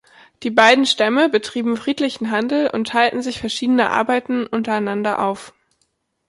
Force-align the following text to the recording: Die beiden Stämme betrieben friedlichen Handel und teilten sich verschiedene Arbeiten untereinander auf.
Die 0.41 0.49
beiden 0.49 0.87
Stämme 0.87 1.29
betrieben 1.29 1.77
friedlichen 1.77 2.31
Handel 2.31 2.71
und 2.71 2.87
teilten 2.87 3.21
sich 3.21 3.39
verschiedene 3.39 3.91
Arbeiten 3.91 4.47
untereinander 4.47 5.19
auf. 5.19 5.53